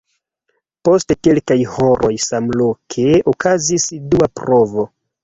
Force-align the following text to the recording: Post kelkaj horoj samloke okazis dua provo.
Post 0.87 1.11
kelkaj 1.27 1.57
horoj 1.73 2.11
samloke 2.29 3.05
okazis 3.33 3.87
dua 4.15 4.31
provo. 4.41 4.87